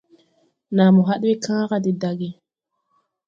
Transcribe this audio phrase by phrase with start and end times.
[0.75, 2.29] Nàa mo haɗ we kããra de dage.